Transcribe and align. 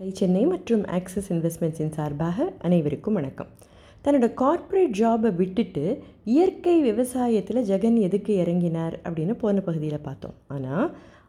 Tie 0.00 0.10
Chennai 0.18 0.42
மற்றும் 0.50 0.82
axis 0.96 1.26
இன்வெஸ்ட்மெண்ட்ஸின் 1.32 1.90
சார்பாக 1.96 2.44
அனைவருக்கும் 2.66 3.16
வணக்கம். 3.18 3.48
தன்னோட 4.04 4.26
கார்ப்பரேட் 4.34 4.94
ஜாபை 5.00 5.30
விட்டுட்டு 5.40 5.82
இயற்கை 6.34 6.76
விவசாயத்தில் 6.86 7.60
ஜெகன் 7.70 7.98
எதுக்கு 8.06 8.34
இறங்கினார் 8.44 8.94
அப்படின்னு 9.04 9.34
போன 9.42 9.56
பகுதியில் 9.66 10.04
பார்த்தோம். 10.06 10.36
ஆனால் 10.54 10.86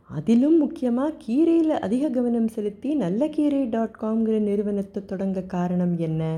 அதிலும் 0.10 0.58
முக்கியமாக 0.58 1.18
கீரையில் 1.26 1.76
அதிக 1.88 2.12
கவனம் 2.18 2.48
செலுத்தி 2.48 2.94
நல்ல 3.04 3.30
கீரை 3.36 3.62
டாட் 3.76 4.00
காம்ங்கிற 4.04 4.40
நிறுவனத்தை 4.48 5.04
தொடங்க 5.12 5.46
காரணம் 5.56 5.98
என்ன? 6.08 6.32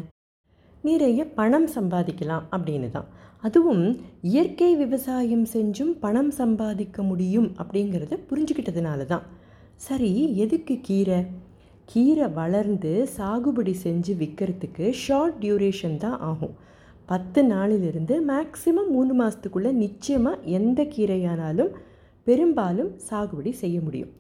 நிறைய 0.90 1.30
பணம் 1.40 1.70
சம்பாதிக்கலாம் 1.78 2.50
அப்படின்னு 2.56 2.92
தான். 2.98 3.08
அதுவும் 3.42 3.86
இயற்கை 4.34 4.74
விவசாயம் 4.84 5.48
செஞ்சும் 5.56 5.96
பணம் 6.00 6.34
சம்பாதிக்க 6.42 7.02
முடியும் 7.14 7.50
அப்படிங்கிறத 7.62 8.24
புரிஞ்சுக்கிட்டதுனால 8.30 9.02
தான். 9.16 9.26
சரி 9.76 10.14
எதுக்கு 10.46 10.76
கீரை? 10.90 11.22
கீரை 11.90 12.28
வளர்ந்து 12.38 12.92
சாகுபடி 13.18 13.74
செஞ்சு 13.84 14.14
விற்கிறதுக்கு 14.20 14.86
ஷார்ட் 15.04 15.38
டியூரேஷன் 15.44 15.98
தான் 15.98 16.20
ஆகும். 16.30 16.54
பத்து 17.10 17.40
நாளிலிருந்து 17.44 18.16
மேக்ஸிமம் 18.30 18.92
மூணு 18.96 19.14
மாதத்துக்குள்ளே 19.22 19.72
நிச்சயமாக 19.84 20.46
எந்த 20.58 20.84
கீரையானாலும் 20.96 21.72
பெரும்பாலும் 22.28 22.92
சாகுபடி 23.10 23.52
செய்ய 23.62 23.78
முடியும். 23.82 24.12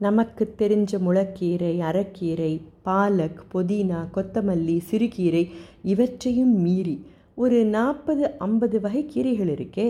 நமக்கு 0.00 0.44
தெரிஞ்ச 0.60 0.98
முளக்கீரை 1.06 1.74
அரைக்கீரை 1.90 2.52
பாலக் 2.86 3.40
புதினா 3.52 4.00
கொத்தமல்லி 4.16 4.76
சிறுகீரை 4.90 5.44
இவற்றையும் 5.92 6.54
மீறி 6.64 6.96
ஒரு 7.34 7.60
நாற்பது 7.76 8.24
ஐம்பது 8.48 8.80
வகை 8.80 9.04
கீரைகள் 9.14 9.52
இருக்கே. 9.56 9.88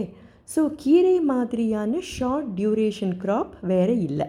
ஸோ 0.55 0.63
கீரை 0.77 1.17
மாதிரியான 1.33 2.01
ஷார்ட் 2.15 2.53
டியூரேஷன் 2.61 3.17
க்ராப் 3.25 3.55
வேறு 3.73 3.97
இல்லை. 4.09 4.29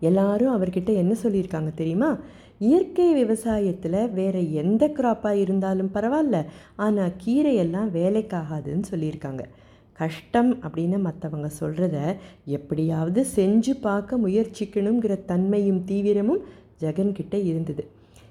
எல்லாரும் 0.00 0.54
அவர்கிட்ட 0.56 0.94
என்ன 0.94 1.14
சொல்லியிருக்காங்க 1.22 1.74
தெரியுமா? 1.74 2.18
இயற்கை 2.58 3.24
விவசாயத்தில் 3.24 4.12
வேறு 4.12 4.52
எந்த 4.52 4.88
க்ராப்பாக 4.88 5.40
இருந்தாலும் 5.40 5.90
பரவாயில்ல. 5.94 6.44
ஆனால் 6.76 7.12
கீரையெல்லாம் 7.26 7.90
வேலைக்காகாதுன்னு 7.90 8.84
சொல்லியிருக்காங்க. 8.90 9.44
கஷ்டம் 9.92 10.54
அப்படின்னு 10.54 10.98
மற்றவங்க 11.06 11.50
சொல்கிறத 11.60 12.16
எப்படியாவது 12.44 13.26
செஞ்சு 13.36 13.70
பார்க்க 13.80 14.18
முயற்சிக்கணுங்கிற 14.18 15.24
தன்மையும் 15.24 15.82
தீவிரமும் 15.86 16.42
ஜெகன்கிட்ட 16.80 17.34
இருந்தது. 17.44 17.86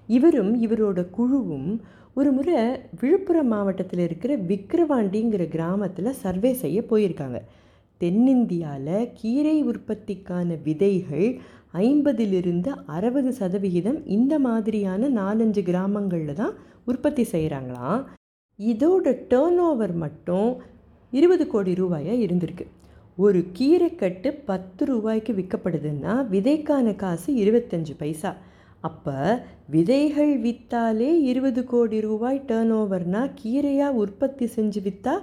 இவரும் 0.07 0.67
இவரோட 0.67 1.09
குழுவும் 1.09 1.81
ஒரு 2.13 2.31
முறை 2.31 2.61
விழுப்புரம் 2.99 3.47
மாவட்டத்தில் 3.47 3.99
இருக்கிற 3.99 4.38
விக்கிரவாண்டிங்கிற 4.38 5.47
கிராமத்தில் 5.47 6.11
சர்வே 6.11 6.53
செய்ய 6.53 6.81
போயிருக்காங்க. 6.89 7.41
தென்னிந்தியாவில் 7.97 9.09
கீரை 9.13 9.63
உற்பத்திக்கான 9.63 10.57
விதைகள் 10.63 11.39
ஐம்பதிலிருந்து 11.73 12.72
அறுபது 12.86 13.34
சதவிகிதம் 13.34 14.00
இந்த 14.06 14.39
மாதிரியான 14.39 15.09
நாலஞ்சு 15.09 15.62
கிராமங்களில் 15.64 16.34
தான் 16.34 16.56
உற்பத்தி 16.86 17.23
செய்கிறாங்களாம் 17.31 18.03
இதோட 18.59 19.12
டேர்ன் 19.30 19.59
ஓவர் 19.59 19.94
மட்டும் 19.94 20.62
இருபது 21.12 21.47
கோடி 21.47 21.73
ரூபாயாக 21.73 22.23
இருந்திருக்கு. 22.25 22.66
ஒரு 23.17 23.45
கீரைக்கட்டு 23.58 24.30
பத்து 24.45 24.86
ரூபாய்க்கு 24.86 25.34
விற்கப்படுதுன்னா 25.34 26.14
விதைக்கான 26.31 26.95
காசு 26.95 27.34
இருபத்தஞ்சு 27.34 27.94
பைசா. 27.97 28.36
அப்போ 28.81 29.16
விதைகள் 29.67 30.34
விற்றாலே 30.42 31.12
இருபது 31.31 31.64
கோடி 31.66 32.00
ரூபாய் 32.00 32.44
டேர்ன் 32.47 32.73
ஓவர்னால் 32.73 33.34
கீரையாக 33.44 34.00
உற்பத்தி 34.03 34.45
செஞ்சு 34.45 34.81
விற்றா 34.81 35.16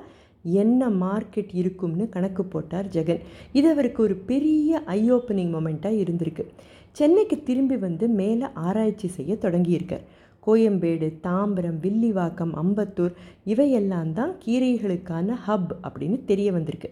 என்ன 0.53 0.89
மார்க்கெட் 0.89 1.53
இருக்கும்னு 1.55 2.09
கணக்கு 2.09 2.45
போட்டார் 2.45 2.89
ஜெகன். 2.89 3.23
இது 3.53 3.69
அவருக்கு 3.71 4.03
ஒரு 4.03 4.17
பெரிய 4.31 4.83
ஐ 4.99 5.01
ஓப்பனிங் 5.13 5.53
மொமெண்ட்டாக 5.57 6.01
இருந்திருக்கு. 6.03 6.45
சென்னைக்கு 6.93 7.43
திரும்பி 7.43 7.77
வந்து 7.77 8.09
மேலே 8.21 8.47
ஆராய்ச்சி 8.67 9.09
செய்ய 9.09 9.35
தொடங்கியிருக்கார். 9.45 10.07
கோயம்பேடு 10.47 11.07
தாம்பரம் 11.27 11.79
வில்லிவாக்கம் 11.85 12.53
அம்பத்தூர் 12.63 13.15
இவையெல்லாம் 13.45 14.13
தான் 14.13 14.33
கீரைகளுக்கான 14.45 15.37
ஹப் 15.47 15.73
அப்படின்னு 15.87 16.19
தெரிய 16.25 16.53
வந்திருக்கு. 16.53 16.91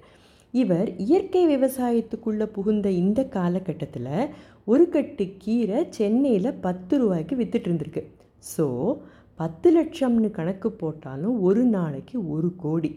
இவர் 0.54 0.88
இயற்கை 1.04 1.42
விவசாயத்துக்குள்ளே 1.54 2.46
புகுந்த 2.56 2.88
இந்த 3.02 3.20
காலகட்டத்தில் 3.36 4.12
ஒரு 4.72 4.88
கட்டு 4.88 5.24
கீரை 5.44 5.80
சென்னையில் 5.90 6.58
பத்து 6.60 6.94
ரூபாய்க்கு 6.98 7.36
வித்துட்டு 7.36 7.68
இருந்திருக்கு. 7.68 8.02
ஸோ 8.56 8.66
பத்து 9.40 9.68
லட்சம்னு 9.76 10.30
கணக்கு 10.30 10.68
போட்டாலும் 10.72 11.40
ஒரு 11.40 11.64
நாளைக்கு 11.76 12.16
ஒரு 12.28 12.50
கோடி. 12.56 12.92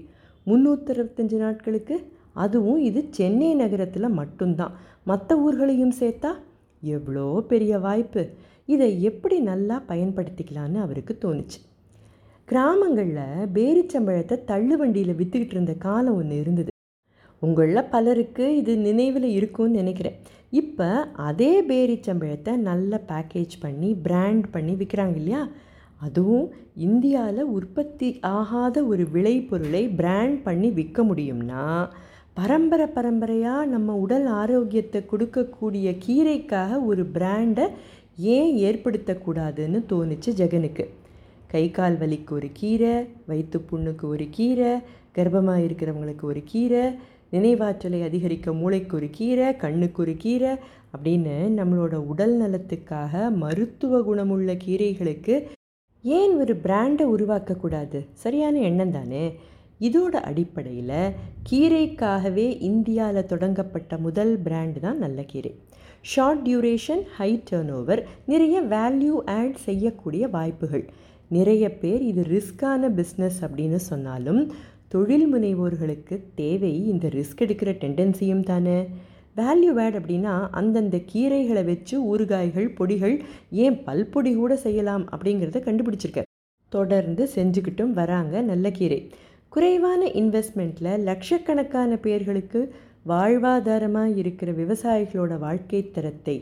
முந்நூற்றறுபத்தஞ்சு 0.49 1.37
நாட்களுக்கு. 1.45 1.95
அதுவும் 2.43 2.81
இது 2.89 2.99
சென்னை 3.17 3.49
நகரத்தில் 3.55 4.15
மட்டும்தான். 4.19 4.75
மற்ற 5.03 5.37
ஊர்களையும் 5.45 5.95
சேர்த்தா 5.99 6.31
எவ்வளோ 6.83 7.25
பெரிய 7.51 7.79
வாய்ப்பு. 7.79 8.23
இதை 8.65 8.89
எப்படி 9.09 9.39
நல்லா 9.51 9.75
பயன்படுத்திக்கலான்னு 9.87 10.79
அவருக்கு 10.85 11.13
தோணுச்சு. 11.25 11.59
கிராமங்களில் 12.47 13.47
பேரிச்சம்பழத்தை 13.55 14.35
தள்ளு 14.51 14.75
வண்டியில் 14.77 15.17
விற்றுக்கிட்டு 15.19 15.55
இருந்த 15.57 15.73
காலம் 15.85 16.17
ஒன்று 16.19 16.35
இருந்தது. 16.43 16.71
உங்களில் 17.41 17.89
பலருக்கு 17.93 18.45
இது 18.57 18.73
நினைவில் 18.77 19.27
இருக்கும்னு 19.37 19.79
நினைக்கிறேன். 19.81 20.17
இப்போ 20.61 20.87
அதே 21.29 21.51
பேரிச்சம்பழத்தை 21.71 22.53
நல்ல 22.69 23.01
பேக்கேஜ் 23.09 23.55
பண்ணி 23.59 23.89
பிராண்ட் 24.05 24.45
பண்ணி 24.51 24.73
விற்கிறாங்க 24.73 25.17
இல்லையா? 25.21 25.41
அதுவும் 25.99 26.53
இந்தியாவில் 26.75 27.43
உற்பத்தி 27.43 28.19
ஆகாத 28.21 28.85
ஒரு 28.85 29.07
விளைபொருளை 29.13 29.95
பிராண்ட் 29.95 30.43
பண்ணி 30.43 30.69
விற்க 30.69 31.03
முடியும்னா 31.03 31.87
பரம்பரை 32.33 32.87
பரம்பரையாக 32.87 33.65
நம்ம 33.65 33.95
உடல் 33.95 34.25
ஆரோக்கியத்தை 34.25 35.03
கொடுக்கக்கூடிய 35.11 35.97
கீரைக்காக 36.05 36.85
ஒரு 36.85 37.03
பிராண்டை 37.13 37.65
ஏன் 38.15 38.51
ஏற்படுத்தக்கூடாதுன்னு 38.57 39.79
தோணுச்சு 39.89 40.29
ஜெகனுக்கு. 40.31 40.85
கை 41.47 41.71
கால் 41.71 41.97
வலிக்கு 41.97 42.31
ஒரு 42.31 42.49
கீரை 42.53 42.93
வயிற்று 43.25 43.65
புண்ணுக்கு 43.71 44.01
ஒரு 44.01 44.29
கீரை 44.29 44.71
கர்ப்பமாக 45.15 45.63
இருக்கிறவங்களுக்கு 45.63 46.21
ஒரு 46.21 46.43
கீரை 46.45 46.83
நினைவாற்றலை 47.31 48.03
அதிகரிக்க 48.03 48.53
மூளைக்கு 48.53 48.95
ஒரு 48.95 49.09
கீரை 49.09 49.55
கண்ணுக்கு 49.55 50.01
ஒரு 50.01 50.15
கீரை 50.17 50.51
அப்படின்னு 50.97 51.35
நம்மளோட 51.57 51.95
உடல் 51.95 52.35
நலத்துக்காக 52.37 53.29
மருத்துவ 53.29 54.01
குணமுள்ள 54.01 54.53
கீரைகளுக்கு 54.65 55.35
ஏன் 56.15 56.33
ஒரு 56.39 56.53
பிராண்டை 56.63 57.05
உருவாக்கக்கூடாது? 57.15 57.99
சரியான 58.23 58.59
எண்ணம் 58.59 58.91
தானே? 58.91 59.23
இதோட 59.81 60.15
அடிப்படையில் 60.29 60.99
கீரைக்காகவே 61.49 62.45
இந்தியாவில் 62.71 63.29
தொடங்கப்பட்ட 63.31 63.97
முதல் 63.97 64.33
பிராண்டு 64.45 64.79
தான் 64.79 64.97
நல்ல 64.97 65.21
கீரை. 65.23 65.51
Short 66.01 66.43
duration 66.47 67.03
high 67.17 67.29
turn 67.49 67.71
over 67.71 68.01
நிறைய 68.25 68.61
வேல்யூ 68.75 69.15
ஆட் 69.39 69.57
செய்யக்கூடிய 69.67 70.27
வாய்ப்புகள். 70.27 70.85
நிறைய 71.37 71.65
பேர் 71.81 72.03
இது 72.11 72.23
ரிஸ்கான 72.35 72.89
பிஸ்னஸ் 72.99 73.39
அப்படின்னு 73.45 73.79
சொன்னாலும் 73.91 74.41
தொழில் 74.87 75.27
முனைவோர்களுக்கு 75.33 76.17
தேவை 76.35 76.73
இந்த 76.89 77.05
ரிஸ்க் 77.17 77.43
எடுக்கிற 77.45 77.71
டெண்டன்சியும் 77.83 78.45
தானே. 78.51 78.77
வேல்யூ 79.37 79.73
ஆட் 79.83 79.97
அப்படின்னா 79.99 80.33
அந்தந்த 80.51 80.97
கீரைகளை 81.11 81.63
வச்சு 81.65 81.95
ஊறுகாய்கள் 82.11 82.67
பொடிகள் 82.79 83.15
ஏன் 83.63 83.77
பல்பொடி 83.83 84.31
கூட 84.35 84.55
செய்யலாம் 84.55 85.05
அப்படிங்கிறத 85.11 85.61
கண்டுபிடிச்சிருக்க 85.67 86.23
தொடர்ந்து 86.71 87.23
செஞ்சுக்கிட்டும் 87.35 87.93
வராங்க 87.99 88.41
நல்ல 88.41 88.71
கீரை. 88.71 88.99
குறைவான 89.49 90.05
இன்வெஸ்ட்மெண்ட்டில் 90.21 91.03
லட்சக்கணக்கான 91.03 91.91
பேர்களுக்கு 91.97 92.61
வாழ்வாதாரமாக 93.07 94.17
இருக்கிற 94.17 94.51
விவசாயிகளோட 94.51 95.33
வாழ்க்கை 95.39 95.81
தரத்தை 95.91 96.35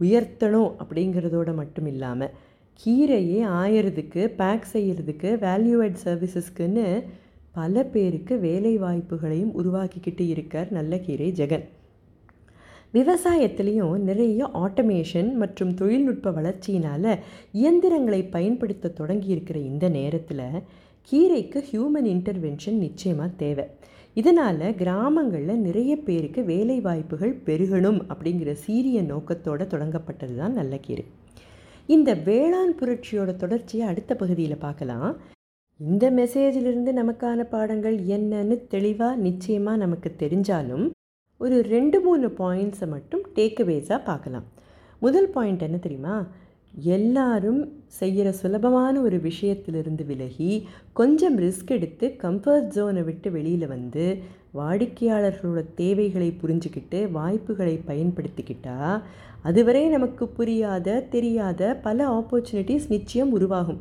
உயர்த்தணும் 0.00 0.70
அப்படிங்கிறதோட 0.82 1.54
மட்டும் 1.54 1.86
இல்லாமல் 1.86 2.34
கீரையே 2.80 3.40
ஆயறதுக்கு 3.60 4.22
பேக் 4.40 4.66
செய்கிறதுக்கு 4.72 5.30
வேல்யூவேட் 5.44 6.02
சர்வீசஸ்க்குன்னு 6.04 6.86
பல 7.52 7.84
பேருக்கு 7.84 8.34
வேலை 8.38 8.74
வாய்ப்புகளையும் 8.78 9.54
உருவாக்கிக்கிட்டு 9.54 10.24
இருக்கார் 10.28 10.70
நல்ல 10.70 10.98
கீரை 10.98 11.30
ஜெகன். 11.32 11.64
விவசாயத்துலேயும் 12.96 14.02
நிறைய 14.08 14.48
ஆட்டோமேஷன் 14.64 15.30
மற்றும் 15.42 15.72
தொழில்நுட்ப 15.74 16.30
வளர்ச்சியினால் 16.30 17.10
இயந்திரங்களை 17.60 18.20
பயன்படுத்த 18.34 18.92
தொடங்கி 19.00 19.30
இருக்கிற 19.34 19.58
இந்த 19.70 19.88
நேரத்தில் 19.88 20.46
கீரைக்கு 21.08 21.60
ஹியூமன் 21.70 22.08
இன்டர்வென்ஷன் 22.12 22.78
நிச்சயமாக 22.84 23.30
தேவை. 23.36 23.64
இதனால் 24.16 24.62
கிராமங்களில் 24.80 25.64
நிறைய 25.66 25.92
பேருக்கு 26.06 26.40
வேலை 26.44 26.78
வாய்ப்புகள் 26.80 27.34
பெருகணும் 27.46 28.00
அப்படிங்கிற 28.12 28.50
சீரிய 28.64 28.98
நோக்கத்தோடு 29.02 29.64
தொடங்கப்பட்டது 29.64 30.34
தான் 30.36 30.58
நல்ல 30.60 30.74
கீரை 30.76 31.04
இந்த 31.88 32.10
வேளாண் 32.26 32.74
புரட்சியோட 32.80 33.30
தொடர்ச்சியை 33.36 33.84
அடுத்த 33.88 34.12
பகுதியில் 34.14 34.62
பார்க்கலாம். 34.64 35.10
இந்த 35.80 36.04
மெசேஜிலிருந்து 36.10 36.92
நமக்கான 37.00 37.40
பாடங்கள் 37.54 37.96
என்னன்னு 38.16 38.56
தெளிவாக 38.74 39.22
நிச்சயமாக 39.26 39.82
நமக்கு 39.84 40.10
தெரிஞ்சாலும் 40.22 40.84
ஒரு 41.44 41.56
ரெண்டு 41.62 42.00
மூணு 42.00 42.26
பாயிண்ட்ஸை 42.38 42.86
மட்டும் 42.88 43.22
டேக்அவேஸாக 43.34 44.04
பார்க்கலாம். 44.04 44.44
முதல் 45.00 45.28
பாயிண்ட் 45.28 45.64
என்ன 45.66 45.76
தெரியுமா? 45.76 46.14
எல்லாரும் 46.94 47.60
செய்கிற 47.86 48.28
சுலபமான 48.32 49.00
ஒரு 49.00 49.16
விஷயத்திலிருந்து 49.26 50.04
விலகி 50.06 50.52
கொஞ்சம் 50.92 51.36
ரிஸ்க் 51.38 51.72
எடுத்து 51.76 52.06
கம்ஃபர்ட் 52.22 52.70
ஜோனை 52.76 53.02
விட்டு 53.04 53.28
வெளியில் 53.30 53.66
வந்து 53.66 54.04
வாடிக்கையாளர்களோட 54.54 55.62
தேவைகளை 55.74 56.28
புரிஞ்சுக்கிட்டு 56.42 57.00
வாய்ப்புகளை 57.10 57.76
பயன்படுத்திக்கிட்டா 57.86 59.02
அதுவரை 59.42 59.84
நமக்கு 59.88 60.26
புரியாத 60.28 60.96
தெரியாத 61.16 61.74
பல 61.82 62.08
ஆப்பர்ச்சுனிட்டிஸ் 62.18 62.88
நிச்சயம் 62.88 63.32
உருவாகும். 63.32 63.80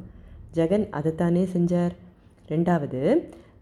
ஜெகன் 0.55 0.87
அதைத்தானே 0.99 1.45
செஞ்சார். 1.55 1.95
ரெண்டாவது 2.49 3.01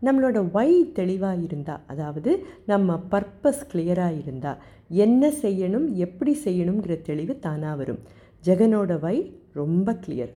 நம்மளோட 0.02 0.52
ஒய் 0.54 0.92
தெளிவாக 0.94 1.42
இருந்தால் 1.42 1.80
அதாவது 1.88 2.44
நம்ம 2.66 3.00
பர்பஸ் 3.12 3.68
கிளியராக 3.74 4.18
இருந்தால் 4.18 4.62
என்ன 4.90 5.30
செய்யணும் 5.30 5.94
எப்படி 5.96 6.38
செய்யணுங்கிற 6.44 7.02
தெளிவு 7.02 7.40
தானாக 7.40 7.76
வரும். 7.76 8.00
ஜெகனோட 8.46 9.00
வை 9.00 9.18
ரொம்ப 9.54 9.94
கிளியர் 9.94 10.32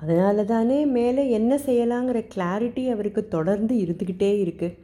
அதனால 0.00 0.44
தானே 0.44 0.86
மேலே 0.86 1.30
என்ன 1.30 1.58
செய்யலாங்கிற 1.66 2.26
கிளாரிட்டி 2.34 2.90
அவருக்கு 2.90 3.28
தொடர்ந்து 3.28 3.74
இருந்துக்கிட்டே 3.74 4.44
இருக்குது 4.44 4.76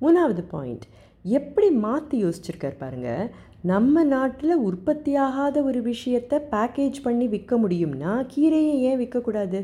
மூணாவது 0.00 0.42
பாயிண்ட் 0.48 0.84
எப்படி 1.24 1.70
மாற்றி 1.70 2.24
யோசிச்சிருக்கார் 2.24 2.78
பாருங்கள் 2.78 3.30
நம்ம 3.62 4.04
நாட்டில் 4.04 4.54
உற்பத்தியாகாத 4.58 5.64
ஒரு 5.64 5.82
விஷயத்தை 5.82 6.38
பேக்கேஜ் 6.50 7.02
பண்ணி 7.02 7.28
விற்க 7.28 7.58
முடியும்னா 7.58 8.26
கீரையை 8.34 8.74
ஏன் 8.80 9.00
விற்கக்கூடாது 9.00 9.60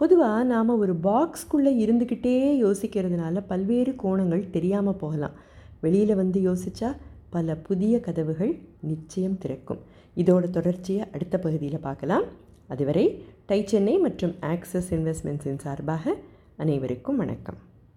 பொதுவாக 0.00 0.44
நாம் 0.44 0.68
ஒரு 0.82 0.94
பாக்ஸ்குள்ளே 1.02 1.72
இருந்துக்கிட்டே 1.84 2.36
யோசிக்கிறதுனால 2.64 3.42
பல்வேறு 3.46 3.92
கோணங்கள் 4.02 4.50
தெரியாமல் 4.50 4.96
போகலாம். 4.96 5.34
வெளியில் 5.80 6.14
வந்து 6.14 6.38
யோசித்தா 6.40 6.96
பல 7.30 7.56
புதிய 7.56 8.00
கதவுகள் 8.00 8.58
நிச்சயம் 8.80 9.38
திறக்கும். 9.38 9.78
இதோட 10.16 10.50
தொடர்ச்சியை 10.50 11.04
அடுத்த 11.12 11.38
பகுதியில் 11.38 11.84
பார்க்கலாம். 11.88 12.24
அதுவரை 12.68 13.24
டை 13.46 13.66
சென்னை 13.66 13.98
மற்றும் 13.98 14.34
ஆக்சஸ் 14.40 14.90
இன்வெஸ்ட்மெண்ட்ஸின் 14.90 15.64
சார்பாக 15.66 16.14
அனைவருக்கும் 16.56 17.16
வணக்கம். 17.16 17.68